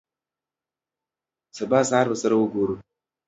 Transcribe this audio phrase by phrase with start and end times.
[1.57, 2.75] سبا سهار به سره ګورو.